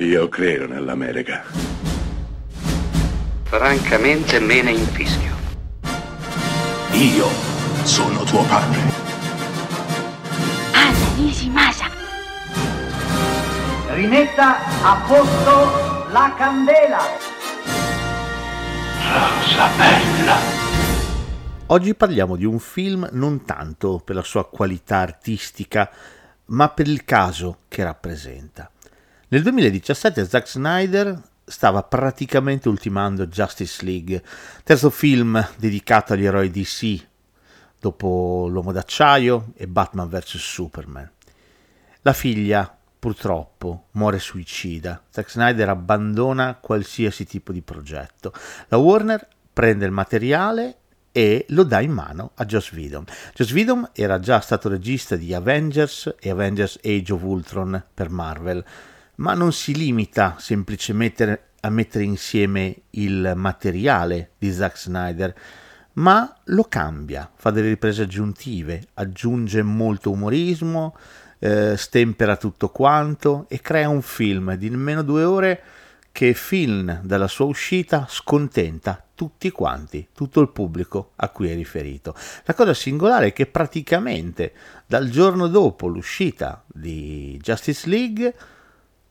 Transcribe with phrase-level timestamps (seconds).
[0.00, 1.42] Io credo nell'America.
[3.42, 5.34] Francamente me ne infischio.
[6.92, 7.26] Io
[7.82, 8.78] sono tuo padre.
[10.72, 11.86] Anna Nishimasa.
[13.88, 17.00] Rimetta a posto la candela.
[19.02, 20.36] Rosa bella.
[21.66, 25.90] Oggi parliamo di un film non tanto per la sua qualità artistica,
[26.46, 28.70] ma per il caso che rappresenta.
[29.30, 34.22] Nel 2017 Zack Snyder stava praticamente ultimando Justice League,
[34.64, 37.06] terzo film dedicato agli eroi DC,
[37.78, 41.10] dopo L'Uomo d'Acciaio e Batman vs Superman.
[42.00, 45.02] La figlia, purtroppo, muore suicida.
[45.10, 48.32] Zack Snyder abbandona qualsiasi tipo di progetto.
[48.68, 50.76] La Warner prende il materiale
[51.12, 53.04] e lo dà in mano a Joss Whedon.
[53.34, 58.64] Joss Whedon era già stato regista di Avengers e Avengers Age of Ultron per Marvel
[59.18, 65.34] ma non si limita semplicemente a mettere insieme il materiale di Zack Snyder,
[65.94, 70.96] ma lo cambia, fa delle riprese aggiuntive, aggiunge molto umorismo,
[71.40, 75.62] eh, stempera tutto quanto e crea un film di nemmeno due ore
[76.12, 82.14] che film dalla sua uscita scontenta tutti quanti, tutto il pubblico a cui è riferito.
[82.44, 84.52] La cosa singolare è che praticamente
[84.86, 88.34] dal giorno dopo l'uscita di Justice League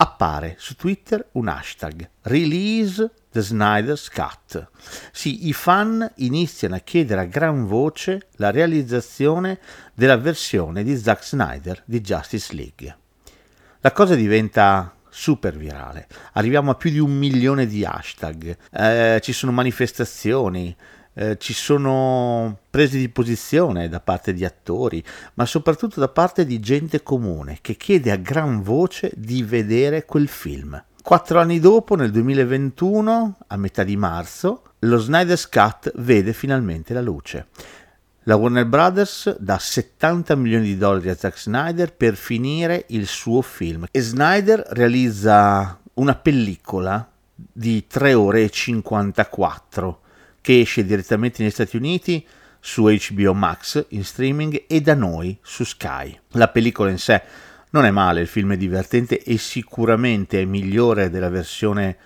[0.00, 4.68] appare su Twitter un hashtag Release the Snyder's Cut.
[5.12, 9.58] Sì, i fan iniziano a chiedere a gran voce la realizzazione
[9.94, 12.96] della versione di Zack Snyder di Justice League.
[13.80, 19.32] La cosa diventa super virale, arriviamo a più di un milione di hashtag, eh, ci
[19.32, 20.76] sono manifestazioni,
[21.18, 25.02] eh, ci sono prese di posizione da parte di attori,
[25.34, 30.28] ma soprattutto da parte di gente comune che chiede a gran voce di vedere quel
[30.28, 30.80] film.
[31.02, 37.00] Quattro anni dopo, nel 2021, a metà di marzo, lo Snyder's Cut vede finalmente la
[37.00, 37.48] luce.
[38.22, 43.42] La Warner Brothers dà 70 milioni di dollari a Zack Snyder per finire il suo
[43.42, 50.00] film e Snyder realizza una pellicola di 3 ore e 54
[50.48, 52.26] che esce direttamente negli Stati Uniti
[52.58, 56.18] su HBO Max in streaming e da noi su Sky.
[56.30, 57.20] La pellicola in sé
[57.72, 61.98] non è male, il film è divertente e sicuramente è migliore della versione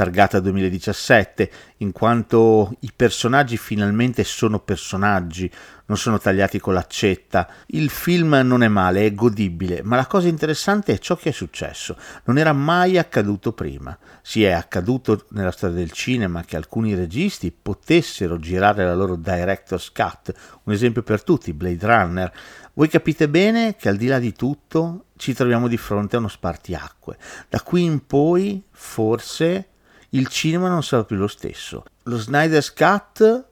[0.00, 5.50] targata 2017, in quanto i personaggi finalmente sono personaggi,
[5.84, 7.46] non sono tagliati con l'accetta.
[7.66, 11.32] Il film non è male, è godibile, ma la cosa interessante è ciò che è
[11.32, 11.98] successo.
[12.24, 13.94] Non era mai accaduto prima.
[14.22, 19.92] Si è accaduto nella storia del cinema che alcuni registi potessero girare la loro director's
[19.92, 22.32] cut, un esempio per tutti, Blade Runner.
[22.72, 26.28] Voi capite bene che al di là di tutto ci troviamo di fronte a uno
[26.28, 27.18] spartiacque.
[27.50, 29.66] Da qui in poi, forse,
[30.10, 31.84] il cinema non sarà più lo stesso.
[32.04, 33.46] Lo Snyder's Cut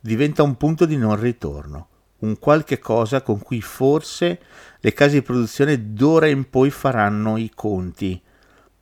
[0.00, 1.88] diventa un punto di non ritorno,
[2.20, 4.40] un qualche cosa con cui forse
[4.80, 8.20] le case di produzione d'ora in poi faranno i conti.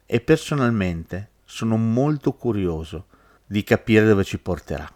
[0.06, 3.06] E personalmente sono molto curioso
[3.44, 4.90] di capire dove ci porterà.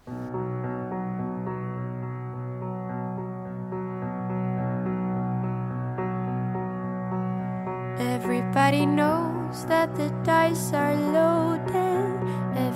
[7.99, 12.12] Everybody knows that the dice are loaded.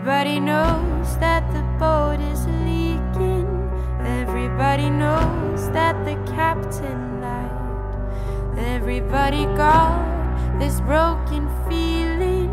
[0.00, 3.46] Everybody knows that the boat is leaking.
[4.00, 8.58] Everybody knows that the captain lied.
[8.58, 12.48] Everybody got this broken feeling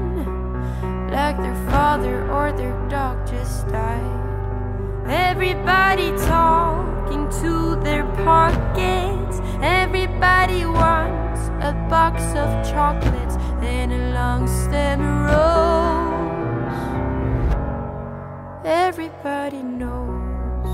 [1.10, 5.08] like their father or their dog just died.
[5.08, 9.40] Everybody talking to their pockets.
[9.62, 16.07] Everybody wants a box of chocolates and a long stem rose.
[19.48, 20.68] Everybody knows.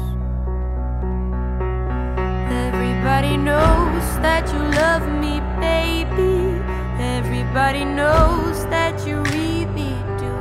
[2.51, 6.59] Everybody knows that you love me, baby.
[6.99, 10.35] Everybody knows that you really do.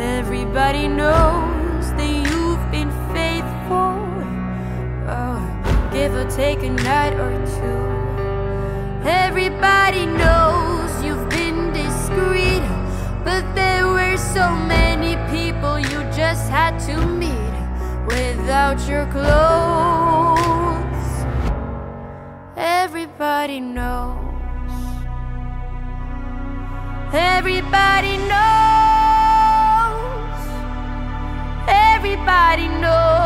[0.00, 4.00] Everybody knows that you've been faithful.
[5.06, 7.82] Oh, give or take a night or two.
[9.06, 12.64] Everybody knows you've been discreet,
[13.24, 14.79] but there were so many
[16.30, 17.54] just had to meet
[18.06, 20.38] without your clothes.
[22.56, 24.16] Everybody knows.
[27.12, 28.40] Everybody knows.
[31.66, 33.19] Everybody knows.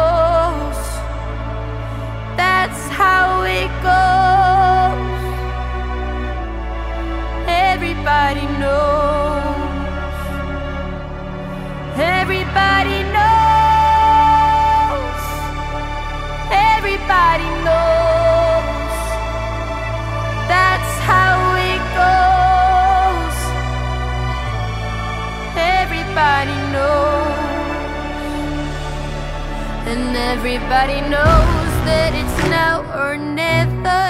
[30.36, 34.02] Everybody knows that it's now or never.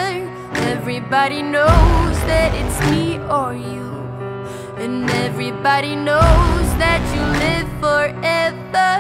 [0.73, 3.91] Everybody knows that it's me or you.
[4.83, 8.93] And everybody knows that you live forever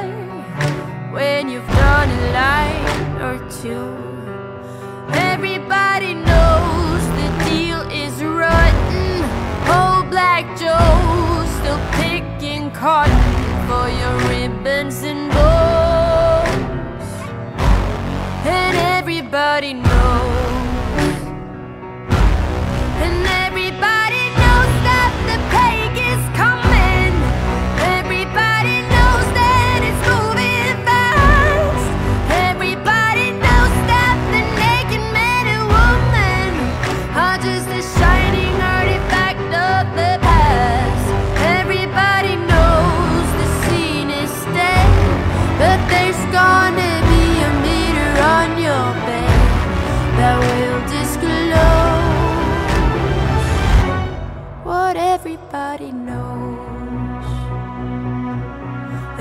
[1.15, 3.88] when you've done a line or two.
[5.32, 9.25] Everybody knows the deal is rotten.
[9.76, 10.93] Old Black Joe
[11.56, 13.25] still picking cotton
[13.67, 15.34] for your ribbons and
[19.61, 19.94] blood knows.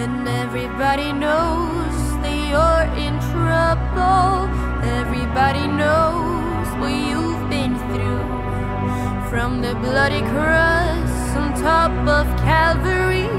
[0.03, 4.51] And everybody knows that you're in trouble.
[4.99, 8.25] Everybody knows what you've been through.
[9.29, 13.31] From the bloody cross on top of Calvary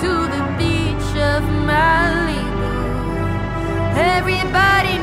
[0.00, 2.74] to the beach of Malibu.
[4.16, 4.98] Everybody